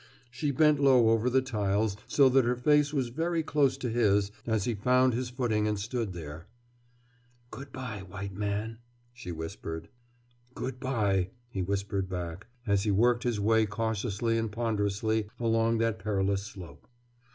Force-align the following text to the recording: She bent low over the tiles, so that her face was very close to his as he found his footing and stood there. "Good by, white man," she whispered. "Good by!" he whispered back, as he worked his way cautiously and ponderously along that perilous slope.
She 0.31 0.49
bent 0.49 0.79
low 0.79 1.09
over 1.09 1.29
the 1.29 1.43
tiles, 1.43 1.95
so 2.07 2.27
that 2.29 2.43
her 2.43 2.55
face 2.55 2.91
was 2.91 3.09
very 3.09 3.43
close 3.43 3.77
to 3.77 3.87
his 3.87 4.31
as 4.47 4.63
he 4.63 4.73
found 4.73 5.13
his 5.13 5.29
footing 5.29 5.67
and 5.67 5.79
stood 5.79 6.13
there. 6.13 6.47
"Good 7.51 7.71
by, 7.71 7.99
white 7.99 8.33
man," 8.33 8.79
she 9.13 9.31
whispered. 9.31 9.89
"Good 10.55 10.79
by!" 10.79 11.29
he 11.51 11.61
whispered 11.61 12.09
back, 12.09 12.47
as 12.65 12.81
he 12.81 12.89
worked 12.89 13.21
his 13.21 13.39
way 13.39 13.67
cautiously 13.67 14.39
and 14.39 14.51
ponderously 14.51 15.27
along 15.39 15.77
that 15.77 15.99
perilous 15.99 16.41
slope. 16.47 16.87